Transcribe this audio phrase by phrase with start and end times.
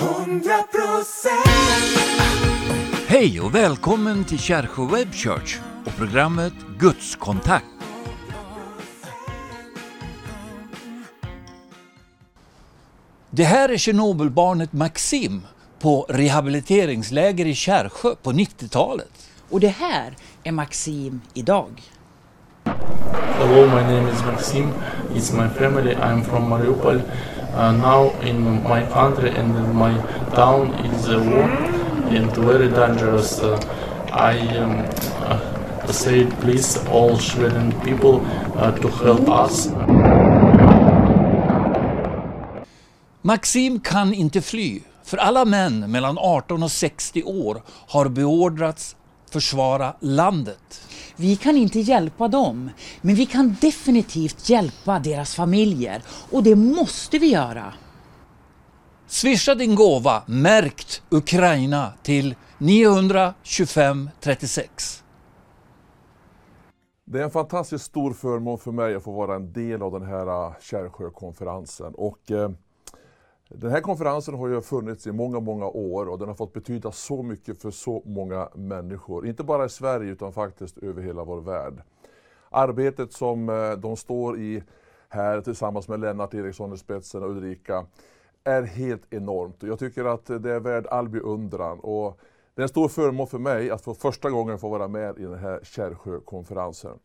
[0.00, 0.06] 100%
[3.06, 7.64] Hej och välkommen till Kärsjö Web Church och programmet Gudskontakt.
[13.30, 15.42] Det här är Tjernobylbarnet Maxim
[15.78, 19.30] på rehabiliteringsläger i Kärsjö på 90-talet.
[19.50, 21.82] Och det här är Maxim idag.
[23.40, 24.68] Hello, my name is Maxim.
[25.14, 25.94] It's my family.
[25.94, 27.00] I'm from Mariupol.
[27.54, 29.92] Uh, now in my country and in my
[30.34, 31.50] town is a war
[32.16, 33.40] and very dangerous.
[33.42, 33.58] Uh,
[34.12, 34.84] I um,
[35.24, 38.20] uh, say please all Sweden people
[38.56, 39.68] uh, to help us.
[43.22, 48.96] Maxim kan inte fly, för alla män mellan 18 och 60 år har beordrats
[49.30, 50.82] försvara landet.
[51.20, 52.70] Vi kan inte hjälpa dem,
[53.00, 56.02] men vi kan definitivt hjälpa deras familjer.
[56.30, 57.74] Och det måste vi göra.
[59.06, 65.04] Swisha din gåva märkt Ukraina till 925 36.
[67.04, 70.08] Det är en fantastiskt stor förmån för mig att få vara en del av den
[70.08, 71.94] här äh, Kärrsjökonferensen.
[71.94, 72.50] Och, eh,
[73.54, 76.92] den här konferensen har ju funnits i många, många år och den har fått betyda
[76.92, 79.26] så mycket för så många människor.
[79.26, 81.82] Inte bara i Sverige utan faktiskt över hela vår värld.
[82.50, 84.62] Arbetet som eh, de står i
[85.08, 87.86] här tillsammans med Lennart Eriksson i spetsen och Ulrika
[88.44, 89.62] är helt enormt.
[89.62, 91.80] Och Jag tycker att det är värd all beundran.
[91.80, 92.20] Och
[92.54, 95.22] det är en stor förmån för mig att för första gången få vara med i
[95.22, 96.98] den här Kärrsjökonferensen.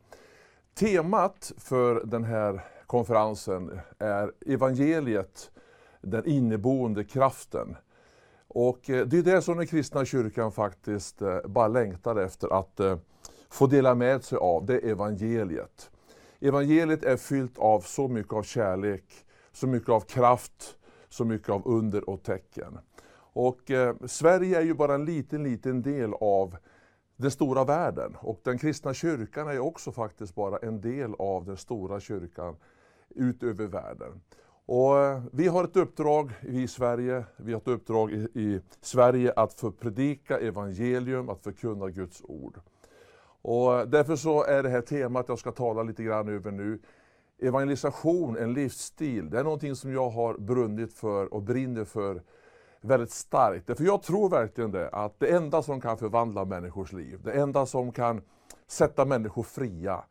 [0.73, 5.51] Temat för den här konferensen är evangeliet,
[6.06, 7.75] den inneboende kraften.
[8.48, 12.80] Och eh, det är det som den kristna kyrkan faktiskt eh, bara längtar efter att
[12.80, 12.97] eh,
[13.50, 15.92] få dela med sig av, det är evangeliet.
[16.39, 19.03] Evangeliet är fyllt av så mycket av kärlek,
[19.52, 20.78] så mycket av kraft,
[21.09, 22.78] så mycket av under och tecken.
[23.17, 26.58] Och eh, Sverige är ju bara en liten, liten del av
[27.16, 28.16] den stora världen.
[28.19, 32.56] Och den kristna kyrkan är också faktiskt bara en del av den stora kyrkan
[33.09, 34.22] utöver världen.
[34.66, 39.34] Och eh, vi har ett uppdrag i Sverige, vi har ett uppdrag i, i Sverige
[39.36, 42.59] att förpredika evangelium, att förkunna Guds ord.
[43.42, 46.80] Och eh, därför så är det här temat jag ska tala lite grann över nu,
[47.42, 49.30] evangelisation, en livsstil.
[49.30, 52.22] Det är någonting som jag har brunnit för och brinner för
[52.82, 53.78] väldigt starkt.
[53.78, 57.66] För jag tror verkligen det, att det enda som kan förvandla människors liv, det enda
[57.66, 58.22] som kan
[58.68, 60.03] sätta människor fria,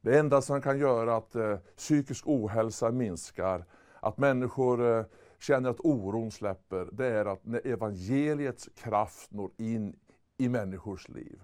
[0.00, 3.64] det enda som kan göra att eh, psykisk ohälsa minskar,
[4.02, 5.04] att människor eh,
[5.38, 9.96] känner att oron släpper, det är att när evangeliets kraft når in
[10.38, 11.40] i människors liv.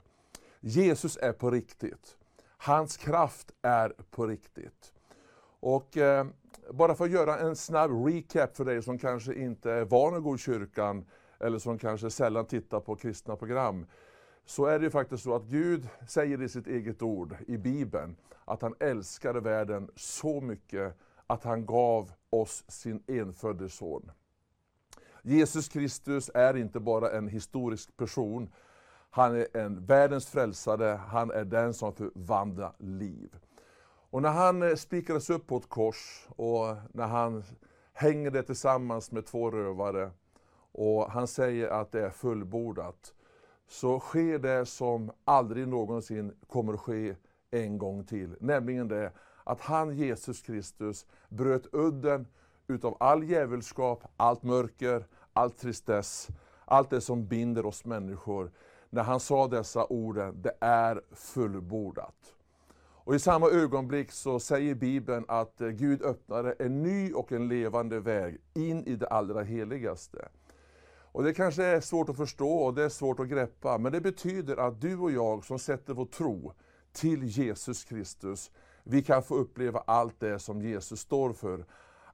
[0.61, 2.17] Jesus är på riktigt.
[2.59, 4.93] Hans kraft är på riktigt.
[5.61, 6.27] Och eh,
[6.73, 10.23] bara för att göra en snabb recap för dig som kanske inte är van att
[10.23, 11.07] gå i kyrkan,
[11.41, 13.87] eller som kanske sällan tittar på kristna program,
[14.45, 18.17] så är det ju faktiskt så att Gud säger i sitt eget ord i Bibeln,
[18.45, 20.95] att han älskade världen så mycket
[21.27, 24.11] att han gav oss sin enfödde son.
[25.23, 28.51] Jesus Kristus är inte bara en historisk person,
[29.11, 33.37] han är en världens frälsare, han är den som förvandlar liv.
[34.11, 37.45] Och när han eh, spikades upp på ett kors och när han
[37.93, 40.11] hänger det tillsammans med två rövare
[40.73, 43.15] och han säger att det är fullbordat,
[43.69, 47.17] så sker det som aldrig någonsin kommer att ske
[47.51, 48.37] en gång till.
[48.41, 49.13] Nämligen det
[49.49, 52.27] att han, Jesus Kristus, bröt udden
[52.67, 56.29] utav all djävulskap, allt mörker, all tristess,
[56.65, 58.51] allt det som binder oss människor.
[58.91, 62.35] När han sa dessa orden, det är fullbordat.
[63.09, 67.49] Och I samma ögonblick så säger Bibeln att eh, Gud öppnade en ny och en
[67.49, 70.29] levande väg in i det allra heligaste.
[71.13, 74.01] Och Det kanske är svårt att förstå och det är svårt att greppa, men det
[74.01, 76.53] betyder att du och jag som sätter vår tro
[76.93, 78.51] till Jesus Kristus,
[78.91, 81.65] vi kan få uppleva allt det som Jesus står för.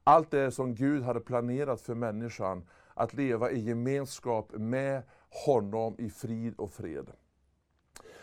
[0.03, 5.03] Allt det som Gud hade planerat för människan, att leva i gemenskap med
[5.45, 7.11] honom i frid och fred.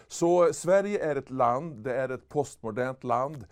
[0.06, 3.46] Så Sverige är ett land, det är ett postmodernt land.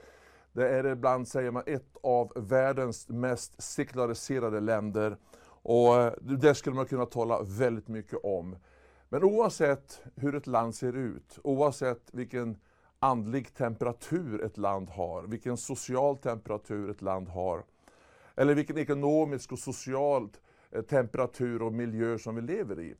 [0.52, 5.16] Det är ibland, säger man, ett av världens mest sekulariserade länder.
[5.62, 8.56] Och eh, det skulle man kunna tala väldigt mycket om.
[9.08, 12.56] Men oavsett hur ett land ser ut, oavsett vilken
[13.00, 17.64] andlig temperatur ett land har, vilken social temperatur ett land har,
[18.34, 20.28] eller vilken ekonomisk och social
[20.70, 22.94] eh, temperatur och miljö som vi lever i,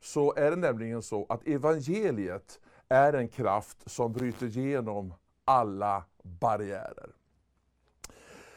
[0.00, 5.14] så är det nämligen så att evangeliet är en kraft som bryter igenom
[5.44, 7.10] alla barriärer.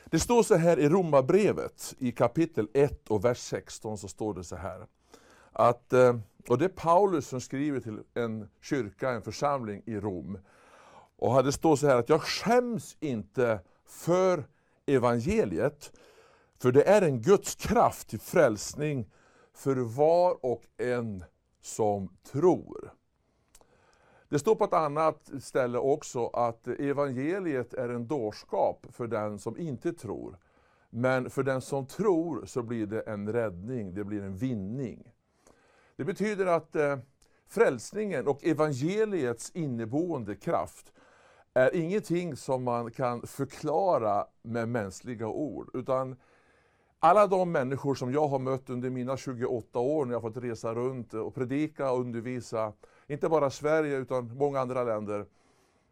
[0.05, 4.43] Det står så här i Romarbrevet i kapitel 1 och vers 16 så står det
[4.43, 4.85] så här.
[5.51, 6.17] Att, eh,
[6.47, 10.37] och det är Paulus som skriver till en kyrka, en församling i Rom.
[11.17, 14.47] Och det står så här att jag skäms inte för
[14.85, 15.91] evangeliet,
[16.57, 19.11] för det är en Guds kraft till frälsning
[19.53, 21.23] för var och en
[21.61, 22.93] som tror.
[24.29, 29.57] Det står på ett annat ställe också att evangeliet är en dårskap för den som
[29.57, 30.37] inte tror.
[30.89, 35.11] Men för den som tror så blir det en räddning, det blir en vinning.
[35.95, 36.97] Det betyder att eh,
[37.47, 40.93] frälsningen och evangeliets inneboende kraft
[41.57, 45.69] är ingenting som man kan förklara med mänskliga ord.
[45.73, 46.15] Utan
[46.99, 50.73] alla de människor som jag har mött under mina 28 år när jag fått resa
[50.73, 52.73] runt och predika och undervisa,
[53.07, 55.25] inte bara Sverige utan många andra länder,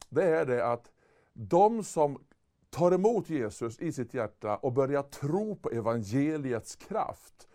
[0.09, 0.91] det är det att
[1.33, 2.23] de som
[2.69, 7.47] tar emot Jesus i sitt hjärta och börjar tro på evangeliets kraft,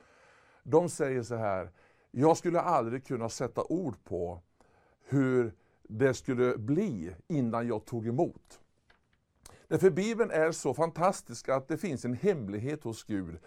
[0.63, 1.71] de säger så här,
[2.11, 4.41] jag skulle aldrig kunna sätta ord på
[5.05, 5.55] hur
[5.91, 8.61] det skulle bli innan jag tog emot.
[9.69, 13.39] Därför Bibeln är så fantastisk att det finns en hemlighet hos Gud.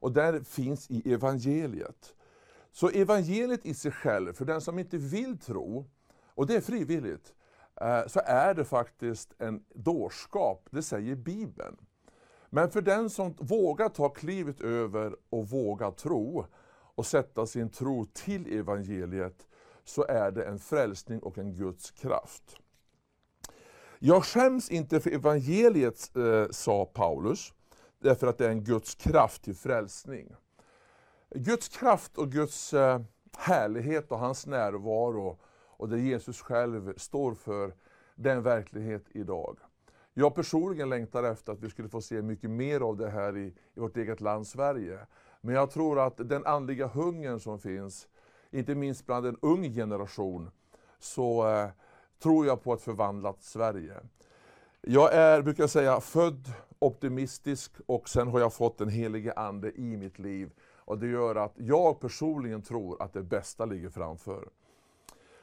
[0.00, 2.14] Och där finns i evangeliet.
[2.72, 5.84] Så evangeliet i sig själv, för den som inte vill tro,
[6.34, 7.34] och det är frivilligt,
[7.80, 11.76] eh, så är det faktiskt en dårskap, det säger Bibeln.
[12.50, 16.46] Men för den som vågar ta klivet över och vågar tro,
[16.94, 19.47] och sätta sin tro till evangeliet,
[19.88, 22.56] så är det en frälsning och en Guds kraft.
[23.98, 27.52] Jag skäms inte för evangeliet, eh, sa Paulus,
[27.98, 30.34] därför att det är en Guds kraft till frälsning.
[31.34, 33.00] Guds kraft och Guds eh,
[33.36, 37.74] härlighet och hans närvaro och det Jesus själv står för,
[38.14, 39.58] det är en verklighet idag.
[40.14, 43.54] Jag personligen längtar efter att vi skulle få se mycket mer av det här i,
[43.74, 44.98] i vårt eget land Sverige.
[45.40, 48.08] Men jag tror att den andliga hungern som finns,
[48.50, 50.50] inte minst bland en ung generation,
[50.98, 51.68] så eh,
[52.22, 54.00] tror jag på ett förvandlat Sverige.
[54.80, 59.72] Jag är, brukar jag säga, född optimistisk och sen har jag fått den helige Ande
[59.80, 60.50] i mitt liv.
[60.60, 64.48] Och det gör att jag personligen tror att det bästa ligger framför.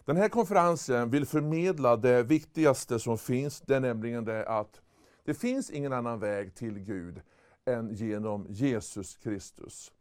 [0.05, 4.81] Den här konferensen vill förmedla det viktigaste som finns, det är nämligen det att
[5.23, 7.21] det finns ingen annan väg till Gud
[7.65, 9.91] än genom Jesus Kristus.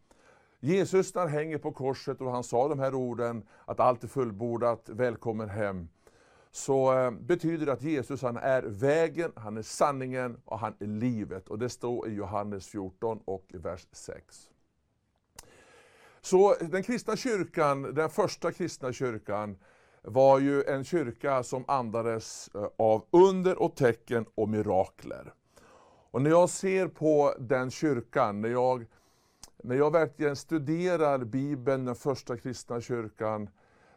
[0.64, 4.08] Jesus när han hänger på korset och han sa de här orden att allt är
[4.08, 5.88] fullbordat, välkommen hem
[6.54, 10.86] så eh, betyder det att Jesus han är vägen, han är sanningen och han är
[10.86, 11.48] livet.
[11.48, 14.50] Och det står i Johannes 14 och vers 6.
[16.20, 19.56] Så den kristna kyrkan, den första kristna kyrkan,
[20.02, 25.32] var ju en kyrka som andades eh, av under och tecken och mirakler.
[26.10, 28.86] Och när jag ser på den kyrkan, när jag,
[29.64, 33.48] när jag verkligen studerar Bibeln, den första kristna kyrkan,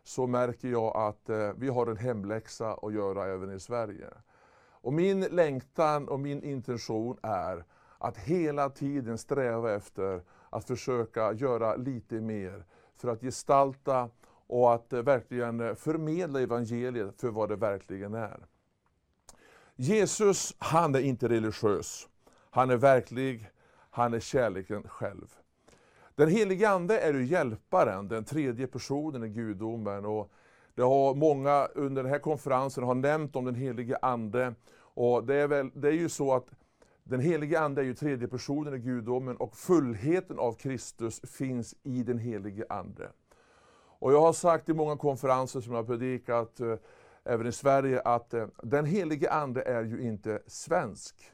[0.03, 4.09] så märker jag att eh, vi har en hemläxa att göra även i Sverige.
[4.69, 7.65] Och min längtan och min intention är
[7.97, 12.65] att hela tiden sträva efter att försöka göra lite mer
[12.95, 14.09] för att gestalta
[14.47, 18.45] och att eh, verkligen förmedla evangeliet för vad det verkligen är.
[19.75, 22.07] Jesus, han är inte religiös.
[22.49, 23.49] Han är verklig,
[23.89, 25.37] han är kärleken själv.
[26.17, 30.05] Den helige Ande är ju hjälparen, den tredje personen i gudomen.
[30.05, 30.31] Och
[30.75, 34.53] det har många under den här konferensen har nämnt om den helige Ande.
[34.79, 36.45] Och det, är väl, det är ju så att
[37.03, 42.03] den helige Ande är ju tredje personen i gudomen och fullheten av Kristus finns i
[42.03, 43.09] den helige Ande.
[43.99, 46.75] Och jag har sagt i många konferenser som jag har predikat, eh,
[47.23, 51.31] även i Sverige, att eh, den helige Ande är ju inte svensk.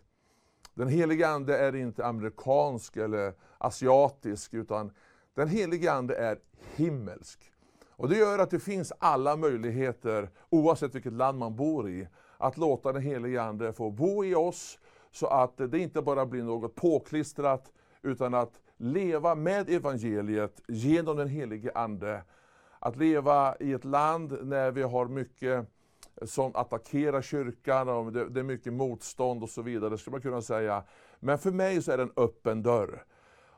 [0.74, 4.92] Den helige Ande är inte amerikansk eller asiatisk, utan
[5.34, 6.40] den helige Ande är
[6.76, 7.52] himmelsk.
[7.90, 12.58] Och Det gör att det finns alla möjligheter, oavsett vilket land man bor i, att
[12.58, 14.80] låta den helige Ande få bo i oss,
[15.12, 21.28] så att det inte bara blir något påklistrat, utan att leva med evangeliet genom den
[21.28, 22.24] helige Ande.
[22.80, 25.68] Att leva i ett land när vi har mycket
[26.26, 30.42] som attackerar kyrkan, och det, det är mycket motstånd och så vidare, skulle man kunna
[30.42, 30.84] säga.
[31.20, 33.06] Men för mig så är det en öppen dörr.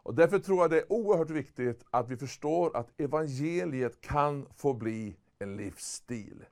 [0.05, 4.73] Och därför tror jag det är oerhört viktigt att vi förstår att evangeliet kan få
[4.73, 6.45] bli en livsstil.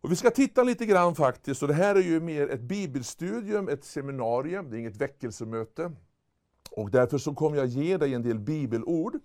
[0.00, 3.68] Och vi ska titta lite grann faktiskt, och det här är ju mer ett bibelstudium,
[3.68, 5.92] ett seminarium, det är inget väckelsemöte.
[6.70, 9.18] Och därför så kommer jag ge dig en del bibelord.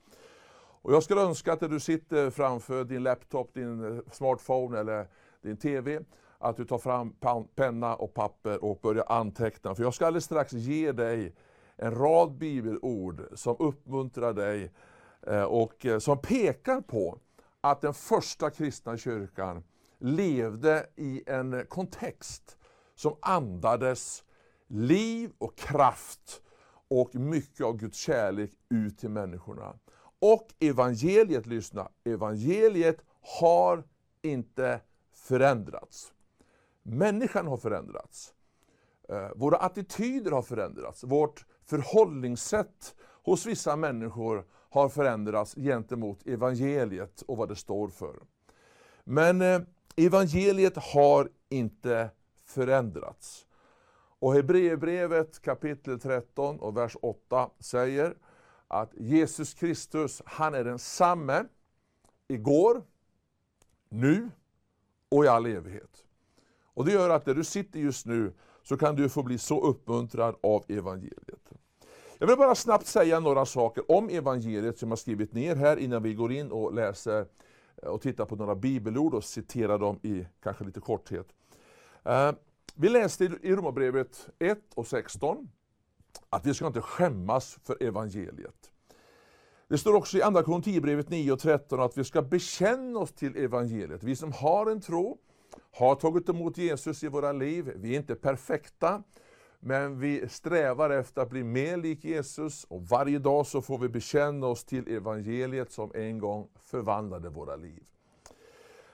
[0.82, 5.08] Och jag skulle önska att du sitter framför din laptop, din smartphone eller
[5.44, 6.00] din TV,
[6.38, 7.14] att du tar fram
[7.56, 9.76] penna och papper och börjar anteckna.
[9.76, 11.36] För jag ska alldeles strax ge dig
[11.76, 14.72] en rad bibelord som uppmuntrar dig
[15.28, 17.20] eh, och eh, som pekar på
[17.62, 19.64] att den första kristna kyrkan
[19.98, 22.58] levde i en kontext
[22.96, 24.24] som andades
[24.68, 26.42] liv och kraft
[26.88, 29.80] och mycket av Guds kärlek ut till människorna.
[30.20, 32.98] Och evangeliet, lyssna, evangeliet
[33.40, 33.84] har
[34.22, 34.82] inte
[35.24, 36.14] förändrats.
[36.84, 38.34] Människan har förändrats.
[39.10, 41.04] Eh, våra attityder har förändrats.
[41.04, 48.20] Vårt förhållningssätt hos vissa människor har förändrats gentemot evangeliet och vad det står för.
[49.04, 49.62] Men eh,
[49.96, 52.10] evangeliet har inte
[52.46, 53.48] förändrats.
[54.20, 58.16] Och Hebreerbrevet kapitel 13 och vers 8 säger
[58.68, 61.46] att Jesus Kristus, han är densamme
[62.28, 62.84] igår,
[63.90, 64.30] nu
[65.14, 66.04] och i all evighet.
[66.74, 69.62] Och det gör att där du sitter just nu så kan du få bli så
[69.62, 71.52] uppmuntrad av evangeliet.
[72.18, 76.04] Jag vill bara snabbt säga några saker om evangeliet som jag skrivit ner här innan
[76.04, 77.26] vi går in och läser
[77.84, 81.28] eh, och tittar på några bibelord och citerar dem i kanske lite korthet.
[82.04, 82.32] Eh,
[82.76, 85.50] vi läste i Romarbrevet 1 och 16
[86.30, 88.73] att vi ska inte skämmas för evangeliet.
[89.68, 93.38] Det står också i Andra Korinthierbrevet 9 och 13 att vi ska bekänna oss till
[93.38, 94.04] evangeliet.
[94.04, 95.18] Vi som har en tro,
[95.72, 99.04] har tagit emot Jesus i våra liv, vi är inte perfekta,
[99.60, 103.90] men vi strävar efter att bli mer lik Jesus och varje dag så får vi
[103.90, 107.84] bekänna oss till evangeliet som en gång förvandlade våra liv.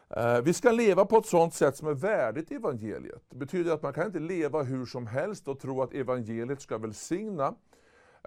[0.09, 3.23] Eh, vi ska leva på ett sådant sätt som är värdigt evangeliet.
[3.29, 6.77] Det betyder att man kan inte leva hur som helst och tro att evangeliet ska
[6.77, 7.55] välsigna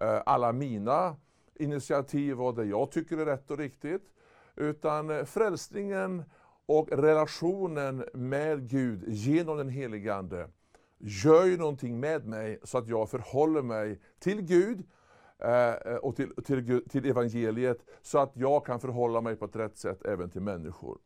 [0.00, 1.16] eh, alla mina
[1.54, 4.02] initiativ och det jag tycker är rätt och riktigt.
[4.56, 6.25] Utan frälsningen
[6.66, 10.49] och relationen med Gud genom den helige Ande
[10.99, 14.82] gör ju någonting med mig så att jag förhåller mig till Gud
[15.38, 19.78] eh, och till, till, till evangeliet så att jag kan förhålla mig på ett rätt
[19.78, 20.99] sätt även till människor.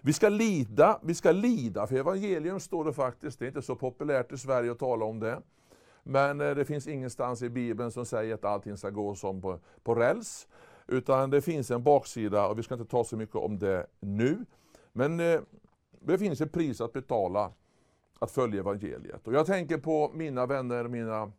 [0.00, 3.38] Vi ska lida, vi ska lida för evangelium står det faktiskt.
[3.38, 5.42] Det är inte så populärt i Sverige att tala om det.
[6.08, 9.58] Men eh, det finns ingenstans i Bibeln som säger att allting ska gå som på,
[9.82, 10.48] på räls.
[10.86, 14.44] Utan det finns en baksida och vi ska inte ta så mycket om det nu.
[14.92, 15.40] Men eh,
[16.00, 17.52] det finns ett pris att betala
[18.18, 19.26] att följa evangeliet.
[19.26, 21.32] Och jag tänker på mina vänner, mina,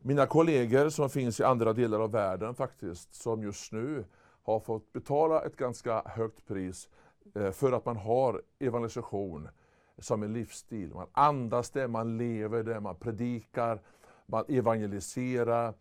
[0.00, 4.04] mina kollegor som finns i andra delar av världen faktiskt, som just nu
[4.42, 6.88] har fått betala ett ganska högt pris
[7.34, 9.48] Eh, för att man har evangelisation
[9.98, 10.94] som en livsstil.
[10.94, 13.80] Man andas det, man lever det, man predikar,
[14.26, 15.74] man evangeliserar.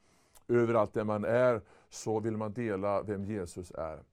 [0.47, 4.03] Överallt där man är så vill man dela vem Jesus är.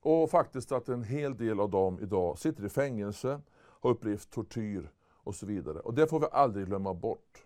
[0.00, 3.40] Och faktiskt att en hel del av dem idag sitter i fängelse,
[3.80, 5.78] har upplevt tortyr och så vidare.
[5.78, 7.44] Och det får vi aldrig glömma bort.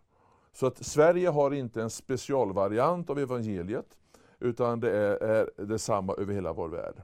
[0.52, 3.97] Så att Sverige har inte en specialvariant av evangeliet,
[4.38, 7.02] utan det är, är detsamma över hela vår värld.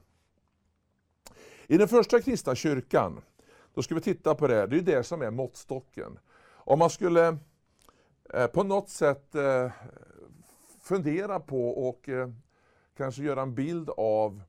[1.67, 3.21] I den första kristna kyrkan,
[3.79, 6.19] då ska vi titta på det, det är det som är måttstocken.
[6.49, 7.37] Om man skulle
[8.33, 9.71] eh, på något sätt eh,
[10.81, 12.29] fundera på och eh,
[12.97, 14.41] kanske göra en bild av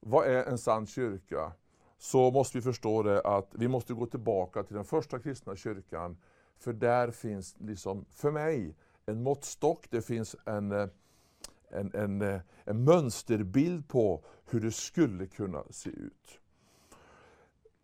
[0.00, 1.52] vad är en sann kyrka?
[1.98, 6.16] Så måste vi förstå det att vi måste gå tillbaka till den första kristna kyrkan.
[6.58, 8.76] För där finns, liksom, för mig,
[9.06, 10.88] en måttstock, det finns en, eh,
[11.68, 16.40] en, en, eh, en mönsterbild på hur det skulle kunna se ut.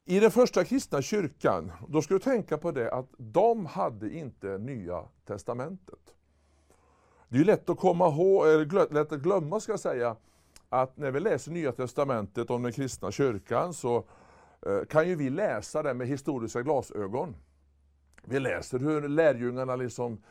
[0.05, 4.59] I den första kristna kyrkan, då ska du tänka på det att de hade inte
[4.59, 6.15] Nya Testamentet.
[7.29, 10.17] Det är lätt att komma ihåg, eller lätt att glömma ska jag säga,
[10.69, 14.05] att när vi läser Nya Testamentet om den kristna kyrkan så
[14.67, 17.37] eh, kan ju vi läsa det med historiska glasögon.
[18.25, 20.23] Vi läser hur lärjungarna liksom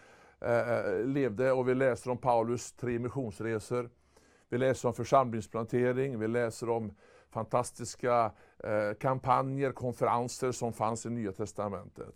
[0.41, 3.89] eh, eh levde och vi läser om Paulus tre missionsresor.
[4.49, 6.91] Vi läser om församlingsplantering, vi läser om
[7.29, 8.31] fantastiska
[8.63, 12.15] eh, kampanjer, konferenser som fanns i Nya Testamentet.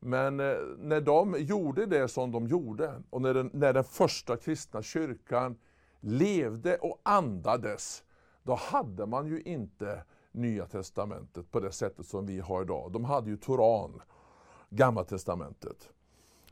[0.00, 4.36] Men eh, när de gjorde det som de gjorde och när den, när den första
[4.36, 5.56] kristna kyrkan
[6.00, 8.04] levde och andades,
[8.42, 12.92] då hade man ju inte Nya Testamentet på det sättet som vi har idag.
[12.92, 14.02] De hade ju Toran,
[14.70, 15.92] Gamla Testamentet.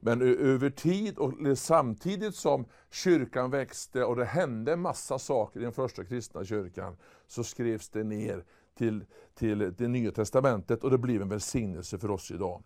[0.00, 5.72] Men över tid och samtidigt som kyrkan växte och det hände massa saker i den
[5.72, 8.44] första kristna kyrkan, så skrevs det ner
[8.78, 9.04] till,
[9.34, 12.62] till det nya testamentet och det blev en välsignelse för oss idag.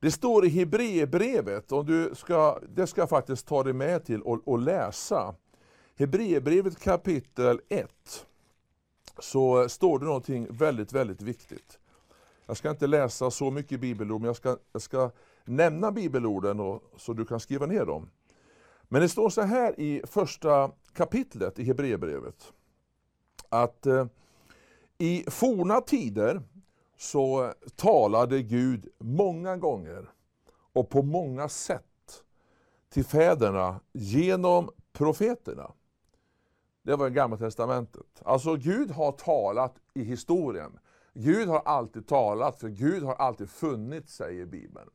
[0.00, 4.22] Det står i Hebreerbrevet, och du ska, det ska jag faktiskt ta dig med till
[4.22, 5.34] och, och läsa.
[5.96, 7.90] Hebreerbrevet kapitel 1,
[9.18, 11.78] så står det någonting väldigt, väldigt viktigt.
[12.46, 15.10] Jag ska inte läsa så mycket bibelord, men jag ska, jag ska
[15.44, 18.10] nämna bibelorden och, så du kan skriva ner dem.
[18.88, 22.52] Men det står så här i första kapitlet i Hebreerbrevet.
[23.48, 24.06] Att eh,
[24.98, 26.42] i forna tider
[26.98, 30.10] så talade Gud många gånger
[30.72, 31.82] och på många sätt
[32.88, 35.72] till fäderna genom profeterna.
[36.82, 38.22] Det var i Gamla Testamentet.
[38.22, 40.78] Alltså Gud har talat i historien.
[41.14, 44.90] Gud har alltid talat, för Gud har alltid funnits, säger Bibeln.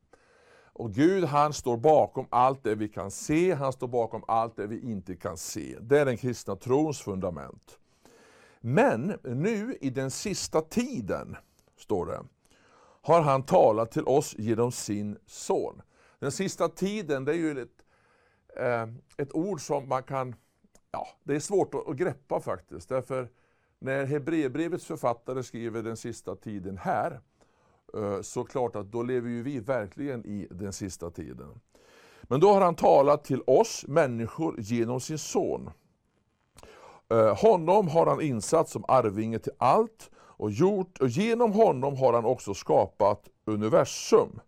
[0.72, 4.66] Och Gud han står bakom allt det vi kan se, han står bakom allt det
[4.66, 5.78] vi inte kan se.
[5.80, 7.78] Det är den kristna trons fundament.
[8.64, 11.36] Men nu i den sista tiden,
[11.76, 12.24] står det,
[13.02, 15.82] har han talat till oss genom sin son.
[16.18, 17.84] Den sista tiden, det är ju ett,
[18.56, 20.34] eh, ett ord som man kan,
[20.90, 22.88] ja, det är svårt att, att greppa faktiskt.
[22.88, 23.28] Därför
[23.78, 27.20] när Hebreerbrevets författare skriver den sista tiden här,
[27.94, 31.60] eh, så klart att då lever ju vi verkligen i den sista tiden.
[32.22, 35.70] Men då har han talat till oss människor genom sin son.
[37.12, 42.12] Eh, honom har han insatt som arvinge till allt och, gjort, och genom honom har
[42.12, 44.40] han också skapat universum.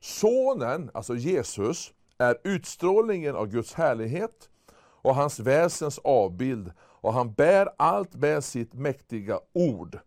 [0.00, 4.48] Sonen, alltså Jesus, är utstrålningen av Guds härlighet
[4.80, 9.98] och hans väsens avbild och han bär allt med sitt mäktiga ord.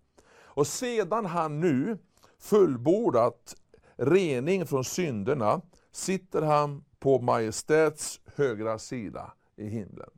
[0.44, 1.98] Och sedan han nu
[2.40, 3.56] fullbordat
[3.96, 10.10] rening från synderna sitter han på majestäts högra sida i himlen.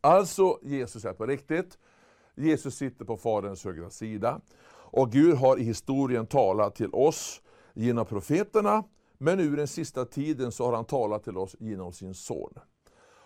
[0.00, 1.78] Alltså, Jesus är på riktigt.
[2.34, 4.40] Jesus sitter på Faderns högra sida.
[4.92, 7.42] Och Gud har i historien talat till oss
[7.74, 8.84] genom profeterna,
[9.18, 12.54] men nu i den sista tiden så har han talat till oss genom sin son.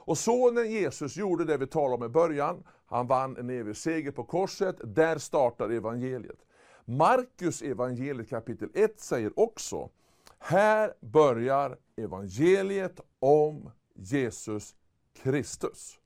[0.07, 2.65] Och sonen Jesus gjorde det vi talade om i början.
[2.87, 4.77] Han vann en evig seger på korset.
[4.85, 6.39] Där startar evangeliet.
[6.85, 9.91] Markus evangeliet kapitel 1 säger också,
[10.39, 14.75] här börjar evangeliet om Jesus
[15.23, 15.99] Kristus.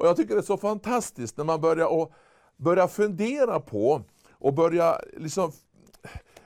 [0.00, 2.12] Och Jag tycker det är så fantastiskt när man börjar, och,
[2.56, 5.52] börjar fundera på och börjar liksom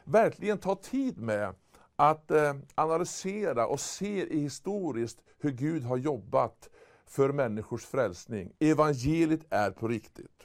[0.04, 1.54] verkligen ta tid med
[1.96, 6.68] att eh, analysera och se historiskt hur Gud har jobbat
[7.06, 8.52] för människors frälsning.
[8.58, 10.42] Evangeliet är på riktigt.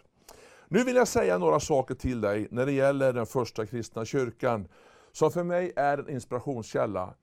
[0.67, 4.67] Nu vill jag säga några saker till dig när det gäller den första kristna kyrkan,
[5.11, 7.13] som för mig är en inspirationskälla.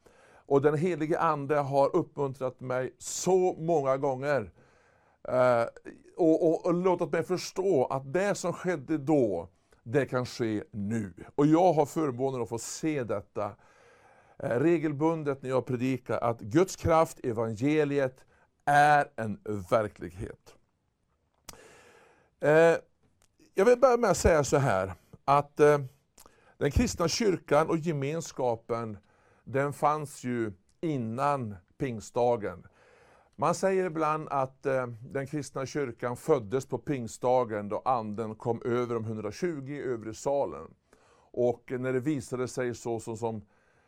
[0.46, 4.50] Och den helige Ande har uppmuntrat mig så många gånger
[5.28, 5.64] Eh,
[6.16, 9.48] och, och, och låtit mig förstå att det som skedde då,
[9.82, 11.12] det kan ske nu.
[11.34, 13.50] Och jag har förmånen att få se detta
[14.38, 18.24] eh, regelbundet när jag predikar att Guds kraft, evangeliet,
[18.64, 19.38] är en
[19.70, 20.54] verklighet.
[22.40, 22.76] Eh,
[23.54, 25.56] jag vill börja med att säga så här, att
[26.58, 28.98] den kristna kyrkan och gemenskapen,
[29.44, 32.66] den fanns ju innan pingstdagen.
[33.38, 38.94] Man säger ibland att eh, den kristna kyrkan föddes på pingstdagen då anden kom över
[38.94, 40.74] de 120 i övre salen.
[41.32, 43.00] Och när det visade sig så,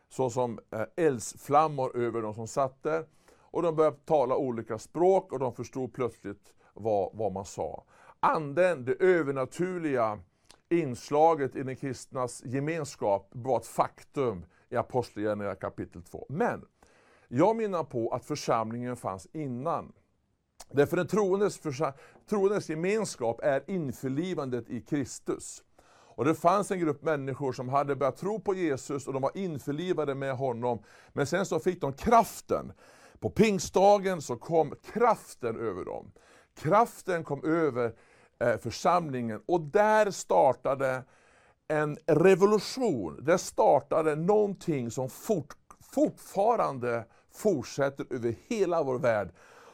[0.09, 3.05] så som eh, eldsflammor över de som satt där.
[3.37, 7.83] Och de började tala olika språk och de förstod plötsligt vad, vad man sa.
[8.19, 10.19] Anden, det övernaturliga
[10.69, 16.25] inslaget i den kristnas gemenskap var ett faktum i Apostlagärningarna kapitel 2.
[16.29, 16.65] Men
[17.31, 19.91] jag menar på att församlingen fanns innan.
[20.71, 21.59] Därför den troendes,
[22.29, 25.63] troendes gemenskap är införlivandet i Kristus.
[26.19, 29.37] Och det fanns en grupp människor som hade börjat tro på Jesus och de var
[29.37, 30.83] införlivade med honom.
[31.13, 32.71] Men sen så fick de kraften.
[33.19, 36.11] På pingstdagen så kom kraften över dem.
[36.55, 37.93] Kraften kom över
[38.39, 41.03] eh, församlingen och där startade
[41.67, 43.25] en revolution.
[43.25, 45.55] Där startade någonting som fort,
[45.93, 49.31] fortfarande fortsätter över hela vår värld.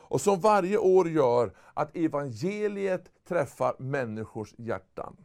[0.08, 5.16] Och som varje år gör att evangeliet träffar människors hjärtan.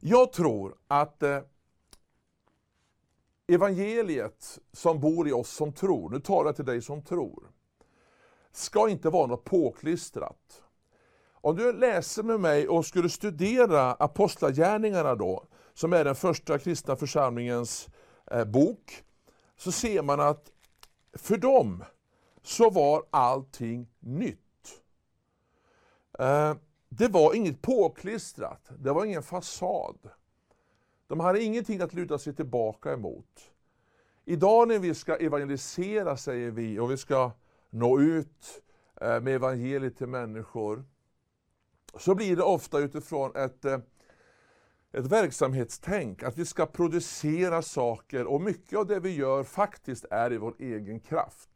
[0.00, 1.40] Jag tror att eh,
[3.46, 7.50] evangeliet som bor i oss som tror, nu talar jag till dig som tror,
[8.52, 10.62] ska inte vara något påklistrat.
[11.32, 15.44] Om du läser med mig och skulle studera Apostlagärningarna då,
[15.74, 17.88] som är den första kristna församlingens
[18.30, 19.04] eh, bok,
[19.56, 20.50] så ser man att
[21.14, 21.84] för dem
[22.42, 24.82] så var allting nytt.
[26.18, 26.54] Eh,
[26.88, 29.98] det var inget påklistrat, det var ingen fasad.
[31.06, 33.50] De hade ingenting att luta sig tillbaka emot.
[34.24, 37.30] Idag när vi ska evangelisera, säger vi, och vi ska
[37.70, 38.62] nå ut
[39.00, 40.84] eh, med evangeliet till människor,
[41.98, 43.78] så blir det ofta utifrån ett, eh,
[44.94, 50.32] ett verksamhetstänk, att vi ska producera saker och mycket av det vi gör faktiskt är
[50.32, 51.48] i vår egen kraft.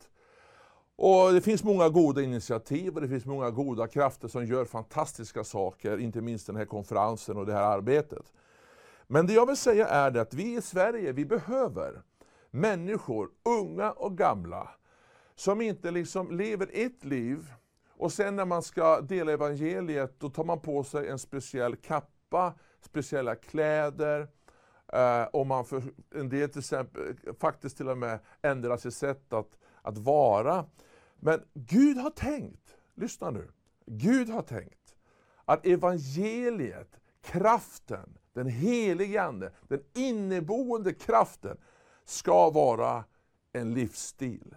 [0.96, 5.44] Och Det finns många goda initiativ och det finns många goda krafter som gör fantastiska
[5.44, 8.32] saker, inte minst den här konferensen och det här arbetet.
[9.06, 12.02] Men det jag vill säga är att vi i Sverige, vi behöver
[12.50, 14.68] människor, unga och gamla,
[15.34, 17.52] som inte liksom lever ett liv
[17.98, 22.54] och sen när man ska dela evangeliet, då tar man på sig en speciell kappa,
[22.80, 24.28] speciella kläder,
[24.92, 25.82] eh, och man för
[26.14, 30.64] en del till exempel, faktiskt till och med ändrar sitt sätt att, att vara.
[31.16, 33.50] Men Gud har tänkt, lyssna nu,
[33.86, 34.96] Gud har tänkt
[35.44, 41.58] att evangeliet, kraften, den helige Ande, den inneboende kraften
[42.04, 43.04] ska vara
[43.52, 44.56] en livsstil.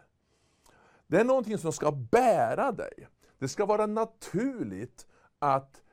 [1.07, 3.07] Det är någonting som ska bära dig.
[3.39, 5.07] Det ska vara naturligt
[5.39, 5.83] att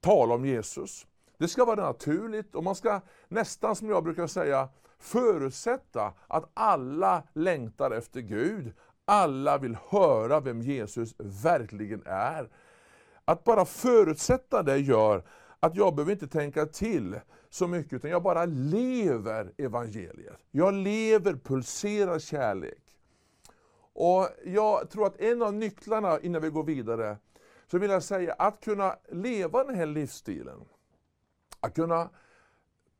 [0.00, 1.06] tala om Jesus.
[1.42, 7.22] Det ska vara naturligt och man ska nästan som jag brukar säga förutsätta att alla
[7.32, 8.72] längtar efter Gud.
[9.04, 12.48] Alla vill höra vem Jesus verkligen är.
[13.24, 15.24] Att bara förutsätta det gör
[15.60, 20.38] att jag behöver inte tänka till så mycket, utan jag bara lever evangeliet.
[20.50, 22.82] Jag lever, pulserar kärlek.
[23.92, 27.16] Och Jag tror att en av nycklarna innan vi går vidare,
[27.70, 30.64] så vill jag säga att kunna leva den här livsstilen,
[31.62, 32.10] att kunna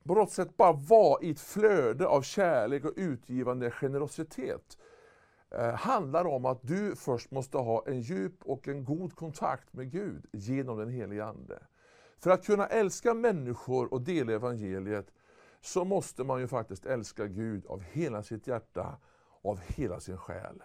[0.05, 4.79] på något sätt bara vara i ett flöde av kärlek och utgivande generositet,
[5.51, 9.91] eh, handlar om att du först måste ha en djup och en god kontakt med
[9.91, 11.63] Gud genom den helige Ande.
[12.19, 15.13] För att kunna älska människor och dela evangeliet
[15.61, 18.99] så måste man ju faktiskt älska Gud av hela sitt hjärta
[19.43, 20.63] och av hela sin själ.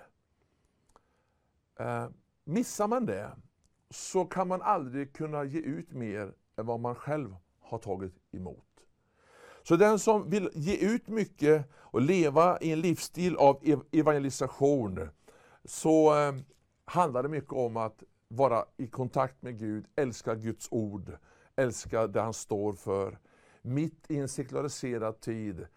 [1.80, 2.10] Eh,
[2.44, 3.32] missar man det
[3.90, 7.36] så kan man aldrig kunna ge ut mer än vad man själv
[7.70, 8.64] har tagit emot.
[9.64, 15.10] Så den som vill ge ut mycket och leva i en livsstil av evangelisation,
[15.66, 16.36] så eh,
[16.86, 21.18] handlar det mycket om att vara i kontakt med Gud, älska Guds ord,
[21.56, 23.20] älska det han står för.
[23.62, 25.68] Mitt i en sekulariserad tid,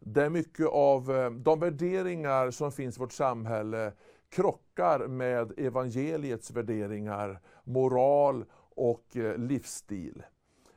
[0.00, 3.92] där mycket av eh, de värderingar som finns i vårt samhälle
[4.28, 10.22] krockar med evangeliets värderingar, moral och eh, livsstil.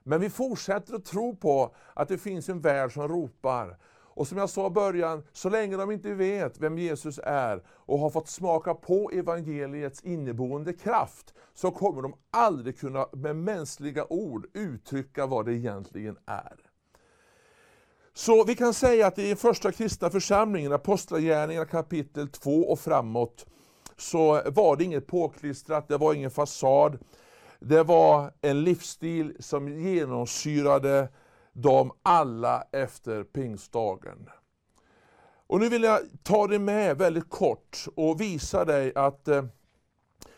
[0.03, 3.77] Men vi fortsätter att tro på att det finns en värld som ropar.
[4.13, 7.99] Och som jag sa i början, så länge de inte vet vem Jesus är och
[7.99, 14.47] har fått smaka på evangeliets inneboende kraft, så kommer de aldrig kunna med mänskliga ord
[14.53, 16.55] uttrycka vad det egentligen är.
[18.13, 23.45] Så vi kan säga att i den första kristna församlingen, Apostlagärningarna kapitel 2 och framåt,
[23.97, 26.97] så var det inget påklistrat, det var ingen fasad.
[27.63, 31.09] Det var en livsstil som genomsyrade
[31.53, 34.29] dem alla efter pingstdagen.
[35.47, 39.45] Och nu vill jag ta dig med väldigt kort och visa dig att eh,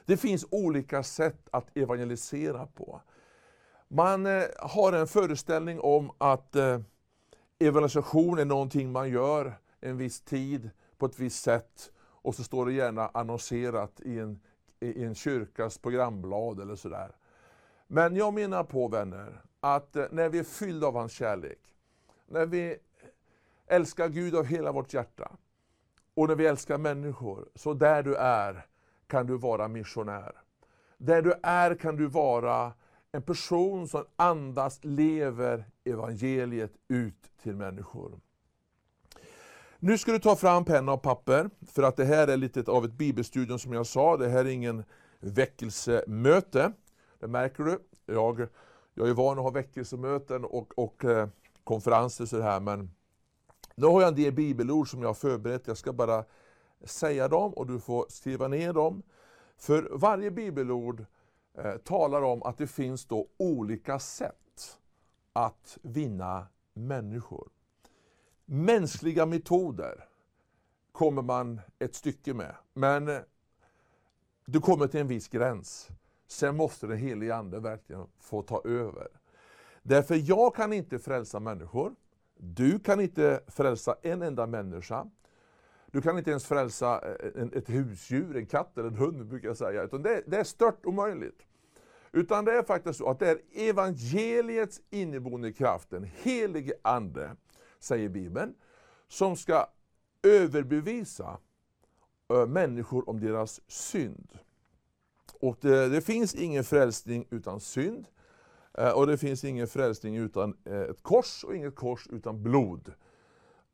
[0.06, 3.02] det finns olika sätt att evangelisera på.
[3.88, 6.80] Man eh, har en föreställning om att eh,
[7.60, 12.66] evangelisation är någonting man gör en viss tid, på ett visst sätt, och så står
[12.66, 14.40] det gärna annonserat i en,
[14.84, 17.12] i en kyrkas programblad eller sådär.
[17.88, 21.60] Men jag menar på vänner, att eh, när vi är fyllda av hans kärlek,
[22.28, 22.78] när vi
[23.68, 25.32] älskar Gud av hela vårt hjärta,
[26.14, 28.66] och när vi älskar människor, så där du är
[29.08, 30.32] kan du vara missionär.
[30.98, 32.74] Där du är kan du vara
[33.12, 38.20] en person som andas, lever evangeliet ut till människor.
[39.86, 42.86] Nu ska du ta fram penna och papper, för att det här är lite av
[42.86, 44.18] ett bibelstudium som jag sa.
[44.18, 44.84] Det här är ingen
[45.20, 46.72] väckelsemöte.
[47.20, 47.80] Det märker du.
[48.06, 48.48] Jag,
[48.94, 51.28] jag är van att ha väckelsemöten och, och eh,
[51.64, 52.92] konferenser så här, men
[53.76, 55.68] nu har jag en del bibelord som jag har förberett.
[55.68, 56.26] Jag ska bara
[56.84, 59.04] säga dem och du får skriva ner dem.
[59.58, 61.06] För varje bibelord
[61.58, 64.78] eh, talar om att det finns då olika sätt
[65.34, 67.53] att vinna människor.
[68.46, 70.06] Mänskliga metoder
[70.92, 73.20] kommer man ett stycke med, men eh,
[74.46, 75.90] du kommer till en viss gräns.
[76.28, 79.08] Sen måste den helige Ande verkligen få ta över.
[79.84, 81.96] Därför jag kan inte frälsa människor.
[82.38, 85.10] Du kan inte frälsa en enda människa.
[85.92, 89.58] Du kan inte ens frälsa eh, ett husdjur, en katt eller en hund brukar jag
[89.58, 89.84] säga.
[89.84, 91.46] Utan det, det är stört omöjligt.
[92.12, 97.36] Utan det är faktiskt så att det är evangeliets inneboende kraft, den helige Ande,
[97.84, 98.54] säger Bibeln,
[99.08, 99.68] som ska
[100.24, 101.38] överbevisa
[102.48, 104.38] människor om deras synd.
[105.40, 108.08] Och det, det, finns ingen frälsning utan synd.
[108.78, 112.94] Eh, och det finns ingen frälsning utan eh, ett kors och inget kors utan blod.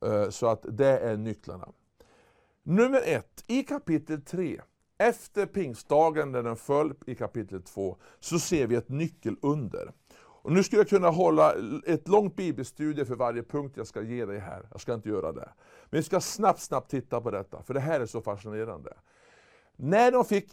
[0.05, 1.69] Eh, så att det är nycklarna.
[2.63, 4.61] Nummer ett, i kapitel 3,
[4.97, 9.93] efter pingstdagen när den föll i kapitel 2, så ser vi ett nyckelunder.
[10.49, 14.25] Och nu skulle jag kunna hålla ett långt bibelstudie för varje punkt jag ska ge
[14.25, 14.67] dig här.
[14.71, 15.49] Jag ska inte göra det.
[15.89, 18.93] Men vi ska snabbt, snabbt titta på detta, för det här är så fascinerande.
[19.75, 20.51] När de fick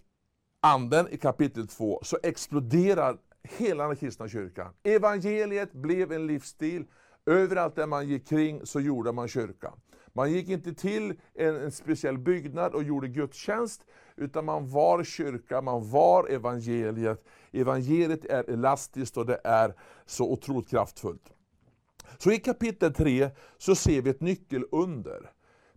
[0.60, 4.72] anden i kapitel 2 så exploderar hela den kristna kyrkan.
[4.82, 6.84] Evangeliet blev en livsstil.
[7.26, 9.72] Överallt där man gick kring så gjorde man kyrka.
[10.12, 13.84] Man gick inte till en, en, speciell byggnad och gjorde gudstjänst,
[14.16, 17.24] utan man var kyrka, man var evangeliet.
[17.52, 19.74] Evangeliet är elastiskt och det är
[20.06, 21.32] så otroligt kraftfullt.
[22.18, 25.30] Så i kapitel 3 så ser vi ett nyckelunder.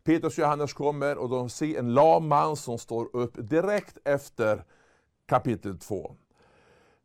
[0.03, 4.63] Petrus och Johannes kommer och de ser en lam man som står upp direkt efter
[5.27, 6.15] kapitel 2.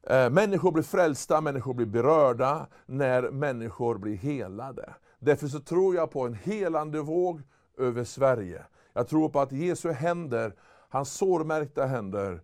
[0.06, 4.94] Eh, människor blir frälsta, människor blir berörda när människor blir helade.
[5.18, 7.42] Därför så tror jag på en helande våg
[7.78, 8.64] över Sverige.
[8.92, 10.54] Jag tror på att Jesu händer,
[10.94, 12.40] hans sårmärkta händer,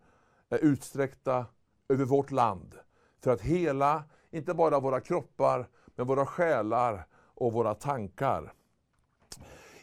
[0.49, 1.47] är utsträckta
[1.89, 2.75] över vårt land.
[3.23, 8.53] För att hela, inte bara våra kroppar, men våra själar och våra tankar.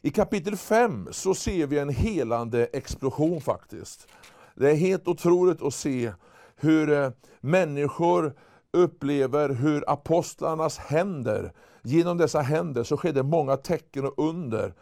[0.01, 4.07] I kapitel 5 så ser vi en helande explosion faktiskt.
[4.55, 6.13] Det är helt otroligt att se
[6.55, 8.33] hur eh, människor
[8.71, 14.73] upplever hur apostlarnas händer, genom dessa händer så skedde många tecken och under.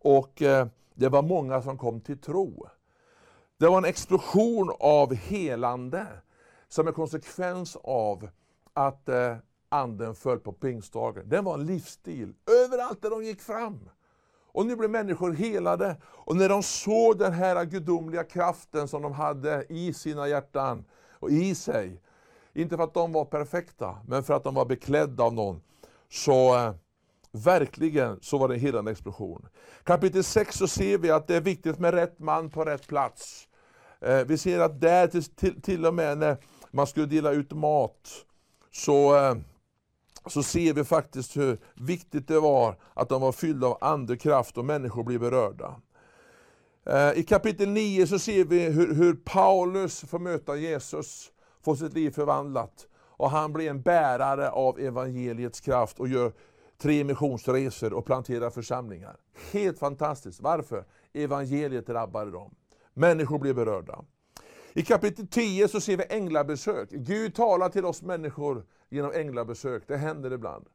[0.00, 2.68] Och eh, det var många som kom till tro.
[3.62, 6.06] Det var en explosion av helande
[6.68, 8.28] som en konsekvens av
[8.72, 9.36] att eh,
[9.68, 11.28] anden föll på pingstdagen.
[11.28, 13.88] Det var en livsstil överallt där de gick fram.
[14.52, 15.96] Och nu blev människor helade.
[16.04, 21.30] Och när de såg den här gudomliga kraften som de hade i sina hjärtan och
[21.30, 22.00] i sig,
[22.52, 25.62] inte för att de var perfekta, men för att de var beklädda av någon,
[26.08, 26.74] så eh,
[27.32, 29.48] verkligen så var det en helande explosion.
[29.84, 33.48] Kapitel 6 så ser vi att det är viktigt med rätt man på rätt plats.
[34.04, 36.36] Eh, vi ser att där till, till, till och med när
[36.70, 38.08] man skulle dela ut mat,
[38.70, 39.34] så eh,
[40.26, 44.64] så ser vi faktiskt hur viktigt det var att de var fyllda av andekraft och
[44.64, 45.74] människor blev berörda.
[46.86, 51.30] Eh, I kapitel 9 så ser vi hur, hur Paulus får möta Jesus,
[51.64, 52.86] får sitt liv förvandlat.
[53.16, 56.32] Och han blir en bärare av evangeliets kraft och gör
[56.78, 59.16] tre missionsresor och planterar församlingar.
[59.52, 60.40] Helt fantastiskt.
[60.40, 60.84] Varför?
[61.12, 62.54] Evangeliet drabbade dem.
[62.94, 64.04] Människor blir berörda.
[64.74, 66.90] I kapitel 10 så ser vi änglabesök.
[66.90, 69.82] Gud talar till oss människor genom änglabesök.
[69.86, 70.66] Det händer ibland.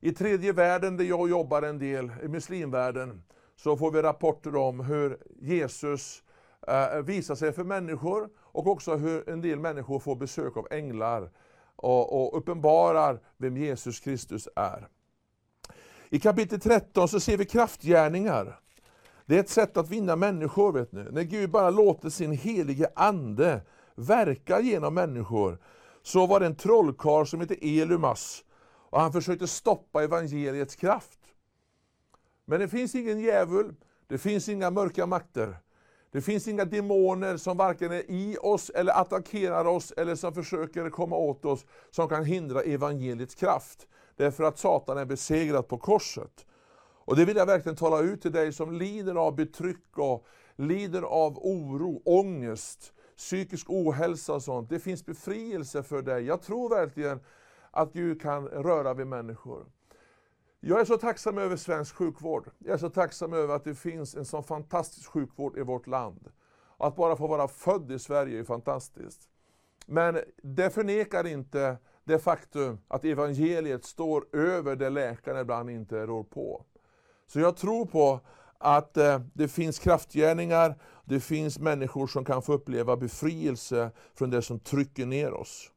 [0.00, 3.22] I tredje världen, där jag jobbar en del, i muslimvärlden,
[3.56, 6.22] så får vi rapporter om hur Jesus
[6.68, 11.30] eh, visar sig för människor och också hur en del människor får besök av änglar
[11.76, 14.88] och, och uppenbarar vem Jesus Kristus är.
[16.10, 18.60] I kapitel 13 så ser vi kraftgärningar.
[19.30, 21.02] Det är ett sätt att vinna människor, vet ni.
[21.10, 23.60] När Gud bara låter sin helige Ande
[23.94, 25.58] verka genom människor,
[26.02, 28.44] så var det en trollkarl som hette Elumas,
[28.90, 31.20] och han försökte stoppa evangeliets kraft.
[32.44, 33.74] Men det finns ingen djävul,
[34.06, 35.56] det finns inga mörka makter,
[36.12, 40.90] det finns inga demoner som varken är i oss eller attackerar oss eller som försöker
[40.90, 43.86] komma åt oss som kan hindra evangeliets kraft.
[44.16, 46.46] Därför att Satan är besegrad på korset.
[47.10, 51.02] Och det vill jag verkligen tala ut till dig som lider av betryck och lider
[51.02, 54.68] av oro, ångest, psykisk ohälsa och sånt.
[54.68, 56.24] Det finns befrielse för dig.
[56.24, 57.20] Jag tror verkligen
[57.70, 59.66] att Gud kan röra vid människor.
[60.60, 62.50] Jag är så tacksam över svensk sjukvård.
[62.58, 66.28] Jag är så tacksam över att det finns en sån fantastisk sjukvård i vårt land.
[66.76, 69.28] Att bara få vara född i Sverige är fantastiskt.
[69.86, 76.24] Men det förnekar inte det faktum att evangeliet står över det läkarna ibland inte rår
[76.24, 76.64] på.
[77.32, 78.20] Så jag tror på
[78.58, 84.42] att eh, det finns kraftgärningar, det finns människor som kan få uppleva befrielse från det
[84.42, 85.70] som trycker ner oss.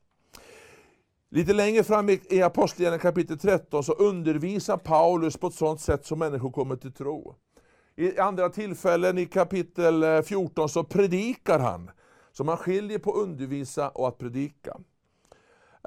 [1.30, 6.20] Lite längre fram i Apostlagärningarna kapitel 13 så undervisar Paulus på ett sådant sätt som
[6.20, 7.36] människor kommer till tro.
[7.96, 11.92] I andra tillfällen i kapitel eh, 14 så predikar han.
[12.32, 14.78] Så man skiljer på undervisa och att predika.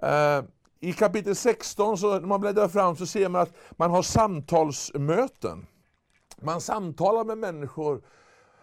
[0.02, 0.42] Eh,
[0.80, 5.66] i kapitel 16, så, när man bläddrar fram, så ser man att man har samtalsmöten.
[6.40, 8.02] Man samtalar med människor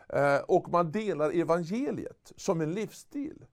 [0.10, 3.46] eh, och man delar evangeliet som en livsstil.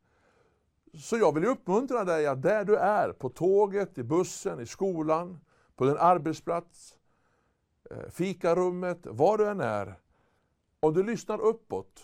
[0.94, 5.40] Så jag vill uppmuntra dig att där du är, på tåget, i bussen, i skolan,
[5.76, 6.96] på din arbetsplats,
[7.90, 9.98] eh, fikarummet, var du än är.
[10.80, 12.00] Om du lyssnar uppåt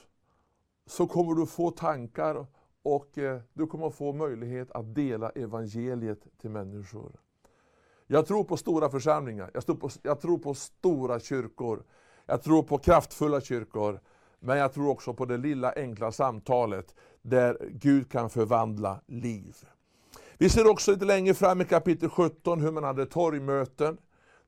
[0.86, 2.46] så kommer du få tankar
[2.86, 7.12] och eh, du kommer få möjlighet att dela evangeliet till människor.
[8.06, 11.82] Jag tror på stora församlingar, jag tror på, jag tror på stora kyrkor,
[12.26, 14.00] jag tror på kraftfulla kyrkor,
[14.40, 19.56] men jag tror också på det lilla enkla samtalet där Gud kan förvandla liv.
[20.38, 23.98] Vi ser också lite längre fram i kapitel 17 hur man hade torgmöten.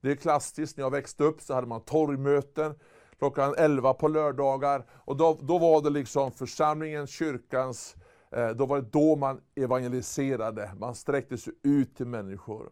[0.01, 2.75] Det är klassiskt, när jag växte upp så hade man torgmöten
[3.19, 4.87] klockan 11 på lördagar.
[4.91, 9.41] Och då, då var det liksom församlingens, kyrkans, eh, Eh, då var det då man
[9.55, 10.71] evangeliserade.
[10.79, 12.71] Man sträckte sig ut till människor.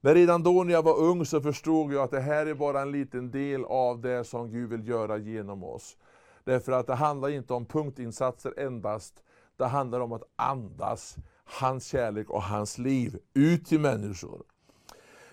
[0.00, 2.80] Men redan då när jag var ung så förstod jag att det här är bara
[2.82, 5.96] en liten del av det som Gud vill göra genom oss.
[6.44, 9.22] Därför att det handlar inte om punktinsatser endast,
[9.56, 14.42] det handlar om att andas hans kärlek och hans liv ut till människor.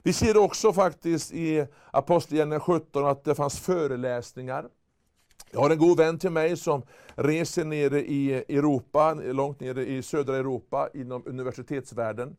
[0.03, 4.69] Vi ser också faktiskt i Apostlagärningarna 17 att det fanns föreläsningar.
[5.53, 6.81] Jag har en god vän till mig som
[7.15, 12.35] reser nere i Europa, långt nere i södra Europa, inom universitetsvärlden.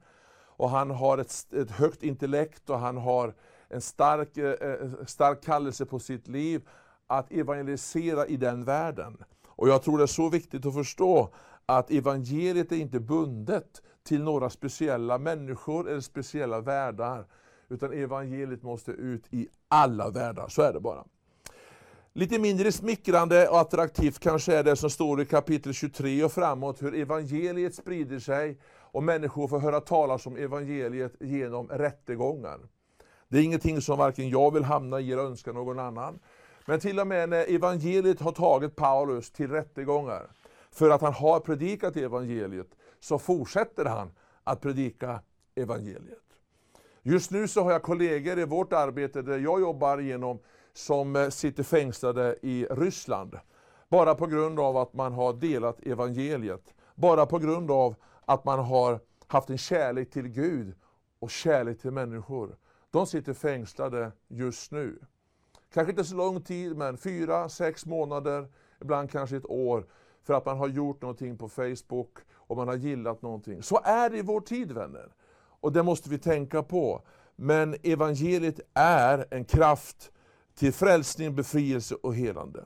[0.57, 3.35] Och han har ett, ett högt intellekt och han har
[3.69, 6.69] en stark, eh, stark kallelse på sitt liv
[7.07, 9.17] att evangelisera i den världen.
[9.49, 11.29] Och jag tror det är så viktigt att förstå
[11.67, 17.27] att evangeliet är inte bundet till några speciella människor eller speciella världar.
[17.69, 21.05] Utan evangeliet måste ut i alla världar, så är det bara.
[22.17, 26.83] Lite mindre smickrande och attraktivt kanske är det som står i kapitel 23 och framåt,
[26.83, 32.59] hur evangeliet sprider sig och människor får höra talas om evangeliet genom rättegångar.
[33.29, 36.19] Det är ingenting som varken jag vill hamna i eller önskar någon annan.
[36.67, 40.31] Men till och med när evangeliet har tagit Paulus till rättegångar,
[40.71, 42.69] för att han har predikat evangeliet,
[43.01, 44.11] så fortsätter han
[44.45, 45.21] att predika
[45.55, 46.19] evangeliet.
[47.03, 50.39] Just nu så har jag kollegor i vårt arbete där jag jobbar genom
[50.75, 53.39] som eh, sitter fängslade i Ryssland.
[53.89, 56.75] Bara på grund av att man har delat evangeliet.
[56.95, 60.75] Bara på grund av att man har haft en kärlek till Gud
[61.19, 62.57] och kärlek till människor.
[62.91, 64.99] De sitter fängslade just nu.
[65.75, 68.49] Kanske inte så lång tid, men fyra, sex månader,
[68.81, 69.87] ibland kanske ett år,
[70.23, 73.63] för att man har gjort någonting på Facebook och man har gillat någonting.
[73.63, 75.13] Så är det i vår tid vänner.
[75.61, 77.03] Och det måste vi tänka på.
[77.37, 80.13] Men evangeliet är en kraft
[80.55, 82.65] till frälsning, befrielse och helande.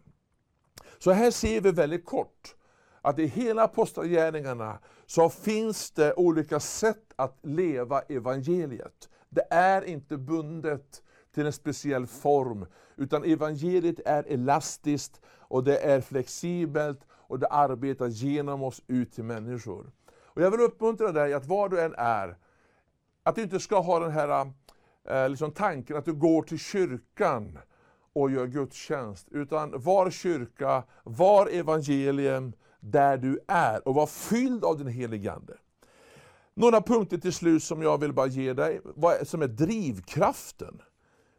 [0.99, 2.55] Så här ser vi väldigt kort
[3.03, 9.09] att i hela apostlagärningarna så finns det olika sätt att leva evangeliet.
[9.29, 11.03] Det är inte bundet
[11.35, 18.07] till en speciell form, utan evangeliet är elastiskt och det är flexibelt och det arbetar
[18.07, 19.93] genom oss ut till människor.
[20.11, 22.37] Och Jag vill uppmuntra dig att var du än är,
[23.23, 24.53] att du inte ska ha den här
[25.05, 27.59] eh, liksom tanken att du går till kyrkan
[28.23, 29.29] och gör gudstjänst.
[29.31, 35.57] Utan var kyrka, var evangelium där du är och var fylld av den helige Ande.
[36.55, 38.81] Några punkter till slut som jag vill bara ge dig,
[39.23, 40.83] som är drivkraften.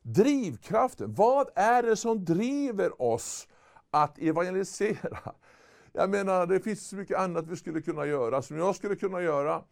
[0.02, 3.48] Drivkraften, vad är det som driver oss
[3.92, 5.34] att evangelisera?
[5.94, 9.22] Jag menar, det finns så mycket annat vi skulle kunna göra, som jag skulle kunna
[9.22, 9.64] göra,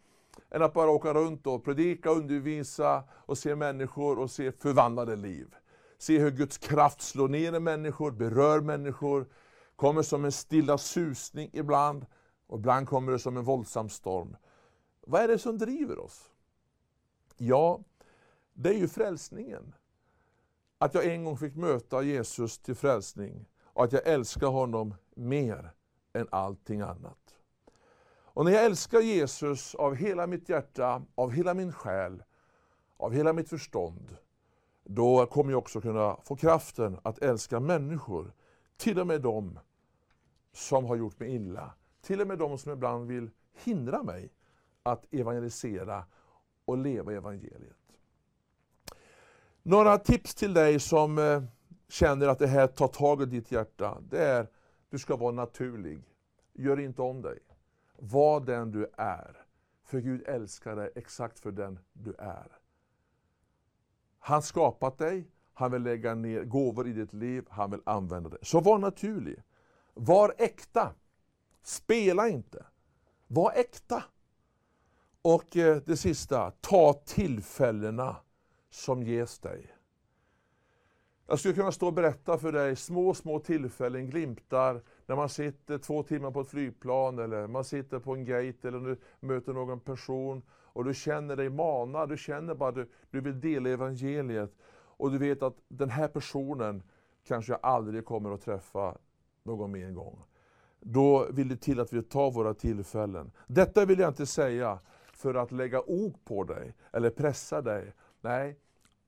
[0.50, 5.54] än att bara åka runt och predika, undervisa och se människor och se förvandlade liv.
[5.98, 9.26] Se hur Guds kraft slår ner i människor, berör människor,
[9.76, 12.06] kommer som en stilla susning ibland,
[12.46, 14.36] och ibland kommer det som en våldsam storm.
[15.00, 16.30] Vad är det som driver oss?
[17.36, 17.80] Ja,
[18.52, 19.74] det är ju frälsningen.
[20.78, 25.72] Att jag en gång fick möta Jesus till frälsning och att jag älskar honom mer
[26.12, 27.34] än allting annat.
[28.38, 32.22] Och när jag älskar Jesus av hela mitt hjärta, av hela min själ,
[32.96, 34.16] av hela mitt förstånd,
[34.90, 38.32] då kommer jag också kunna få kraften att älska människor.
[38.76, 39.58] Till och med dem
[40.52, 41.74] som har gjort mig illa.
[42.02, 43.30] Till och med de som ibland vill
[43.64, 44.32] hindra mig
[44.82, 46.04] att evangelisera
[46.64, 47.76] och leva evangeliet.
[49.62, 51.42] Några tips till dig som eh,
[51.88, 54.52] känner att det här tar tag i ditt hjärta, det är att
[54.90, 56.02] du ska vara naturlig.
[56.52, 57.38] Gör inte om dig.
[57.96, 59.44] Var den du är.
[59.84, 62.57] För Gud älskar dig exakt för den du är.
[64.28, 68.38] Han skapat dig, han vill lägga ner gåvor i ditt liv, han vill använda dig.
[68.42, 69.42] Så var naturlig.
[69.94, 70.94] Var äkta.
[71.62, 72.66] Spela inte.
[73.26, 74.04] Var äkta.
[75.22, 78.16] Och eh, det sista, ta tillfällena
[78.70, 79.74] som ges dig.
[81.26, 85.78] Jag skulle kunna stå och berätta för dig små, små tillfällen, glimtar, när man sitter
[85.78, 90.42] två timmar på ett flygplan eller man sitter på en gate eller möter någon person
[90.78, 95.10] och du känner dig manad, du känner bara att du, du vill dela evangeliet och
[95.10, 96.82] du vet att den här personen
[97.26, 98.98] kanske jag aldrig kommer att träffa
[99.42, 100.24] någon mer gång.
[100.80, 103.30] då vill det till att vi tar våra tillfällen.
[103.46, 104.78] Detta vill jag inte säga
[105.12, 107.92] för att lägga ok på dig eller pressa dig.
[108.20, 108.58] Nej,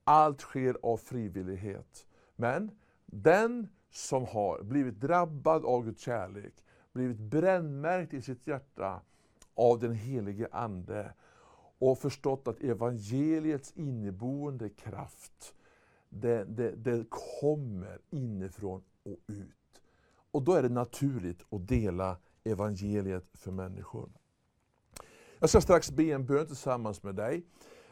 [0.04, 2.06] allt sker av frivillighet.
[2.36, 2.70] Men
[3.06, 6.54] den som har blivit drabbad av Guds kärlek,
[6.92, 9.00] blivit brännmärkt i sitt hjärta
[9.54, 11.12] av den helige Ande
[11.80, 15.54] och förstått att evangeliets inneboende kraft,
[16.08, 19.82] det, det, det kommer inifrån och ut.
[20.30, 24.10] Och då är det naturligt att dela evangeliet för människor.
[25.38, 27.46] Jag ska strax be en bön tillsammans med dig.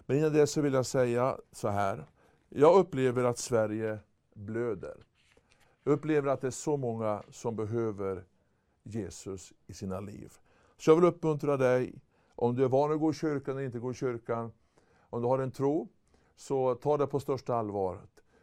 [0.06, 2.06] Men innan det så vill jag säga så här.
[2.48, 3.98] Jag upplever att Sverige
[4.34, 4.96] blöder.
[5.84, 8.24] Jag upplever att det är så många som behöver
[8.82, 10.32] Jesus i sina liv.
[10.76, 11.94] Så jag vill uppmuntra dig,
[12.40, 14.52] om du är van att gå i kyrkan eller inte gå i kyrkan,
[15.10, 15.88] om du har en tro,
[16.36, 18.00] så ta det på största allvar.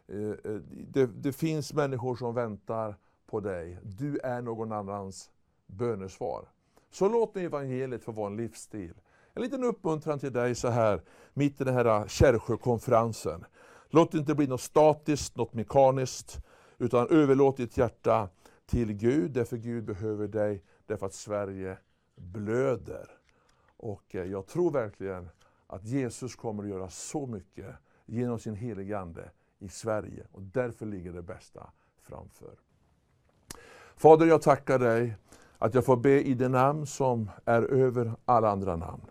[0.08, 3.80] Eh, eh, det, det finns människor som väntar på dig.
[3.84, 5.30] Du är någon annans
[5.68, 6.46] bönesvar.
[6.92, 8.94] Så låt nu evangeliet få vara en livsstil.
[9.34, 11.02] En liten uppmuntran till dig så här,
[11.34, 13.46] mitt i den här Kärrsjökonferensen.
[13.90, 16.40] Låt det inte bli något statiskt, något mekaniskt,
[16.78, 18.30] utan överlåt ditt hjärta
[18.66, 21.78] till Gud, därför Gud behöver dig, därför att Sverige
[22.16, 23.25] blöder.
[23.78, 25.30] Och eh, jag tror verkligen
[25.68, 30.28] att Jesus kommer att göra så mycket genom sin helige Ande i Sverige.
[30.32, 31.70] Och därför ligger det bästa
[32.02, 32.56] framför.
[33.96, 35.16] Fader, jag tackar dig
[35.58, 39.04] att jag får be i det namn som är över alla andra namn.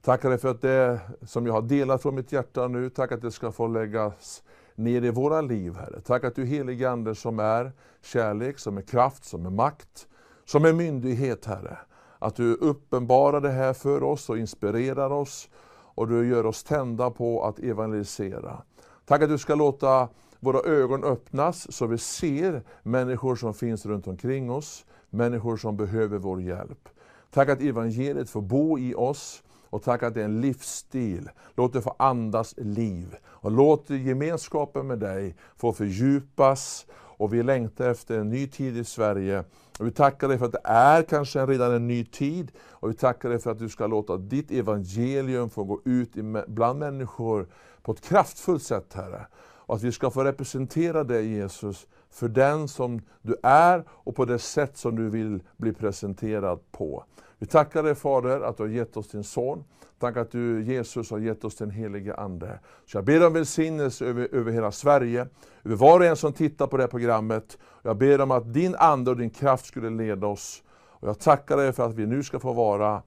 [0.00, 3.20] Tackar dig för att det som jag har delat från mitt hjärta nu, tack att
[3.20, 4.42] det ska få läggas
[4.74, 6.00] ner i våra liv, Herre.
[6.00, 10.08] Tack att du helige Ande som är kärlek, som är kraft, som är makt,
[10.44, 11.78] som är myndighet, Herre.
[12.22, 15.48] Att du uppenbarar det här för oss och inspirerar oss
[15.94, 18.62] och du gör oss tända på att evangelisera.
[19.04, 20.08] Tack att du ska låta
[20.40, 26.18] våra ögon öppnas så vi ser människor som finns runt omkring oss, människor som behöver
[26.18, 26.88] vår hjälp.
[27.30, 31.30] Tack att evangeliet får bo i oss och tack att det är en livsstil.
[31.56, 33.16] Låt det få andas liv.
[33.24, 38.84] Och låt gemenskapen med dig få fördjupas och vi längtar efter en ny tid i
[38.84, 39.44] Sverige.
[39.82, 42.52] Och vi tackar dig för att det är kanske redan en ny tid.
[42.70, 46.12] Och vi tackar dig för att du ska låta ditt evangelium få gå ut
[46.46, 47.46] bland människor
[47.82, 49.26] på ett kraftfullt sätt, Herre.
[49.42, 54.24] Och att vi ska få representera dig Jesus för den som du är och på
[54.24, 57.04] det sätt som du vill bli presenterad på.
[57.42, 59.64] Vi tackar dig Fader att du har gett oss din son.
[59.98, 62.58] Tack att du Jesus har gett oss den helige Ande.
[62.86, 65.26] Så jag ber om välsignelse över, över hela Sverige,
[65.64, 67.58] över var och en som tittar på det här programmet.
[67.82, 70.62] Jag ber om att din Ande och din kraft skulle leda oss.
[70.72, 73.02] Och jag tackar dig för att vi nu ska få vara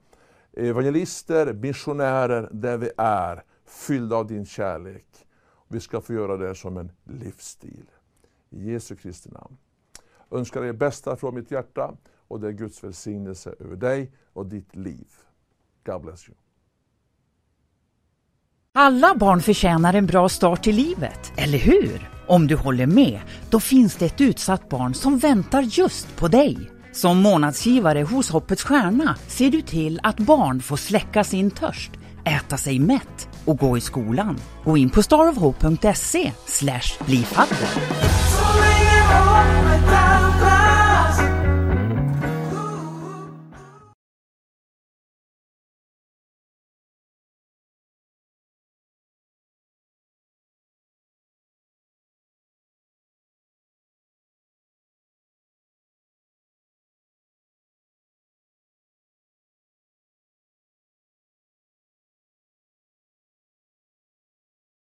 [0.52, 5.06] evangelister, missionärer där vi är, fyllda av din kärlek.
[5.68, 7.90] Vi ska få göra det som en livsstil.
[8.50, 9.56] I Jesu Kristi namn.
[10.28, 11.94] Jag önskar dig det bästa från mitt hjärta
[12.28, 15.06] och det är Guds välsignelse över dig och ditt liv.
[15.86, 16.36] God bless you.
[18.78, 22.10] Alla barn förtjänar en bra start i livet, eller hur?
[22.26, 23.20] Om du håller med,
[23.50, 26.70] då finns det ett utsatt barn som väntar just på dig.
[26.92, 31.90] Som månadsgivare hos Hoppets Stjärna ser du till att barn får släcka sin törst,
[32.24, 34.38] äta sig mätt och gå i skolan.
[34.64, 36.32] Gå in på starofhope.se
[37.06, 38.35] bli fadder.